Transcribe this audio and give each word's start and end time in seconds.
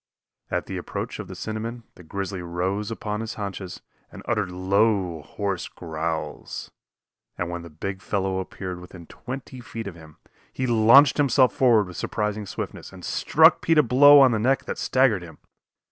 At 0.49 0.65
the 0.65 0.77
approach 0.77 1.19
of 1.19 1.27
the 1.27 1.35
cinnamon 1.35 1.83
the 1.93 2.01
grizzly 2.01 2.41
rose 2.41 2.89
upon 2.89 3.21
his 3.21 3.35
haunches 3.35 3.81
and 4.11 4.23
uttered 4.25 4.49
low, 4.51 5.21
hoarse 5.21 5.67
growls, 5.67 6.71
and 7.37 7.51
when 7.51 7.61
the 7.61 7.69
big 7.69 8.01
fellow 8.01 8.39
appeared 8.39 8.79
within 8.81 9.05
twenty 9.05 9.59
feet 9.61 9.85
of 9.85 9.93
him, 9.93 10.17
he 10.51 10.65
launched 10.65 11.17
himself 11.17 11.53
forward 11.53 11.85
with 11.85 11.97
surprising 11.97 12.47
swiftness 12.47 12.91
and 12.91 13.05
struck 13.05 13.61
Pete 13.61 13.77
a 13.77 13.83
blow 13.83 14.21
on 14.21 14.31
the 14.31 14.39
neck 14.39 14.65
that 14.65 14.79
staggered 14.79 15.21
him. 15.21 15.37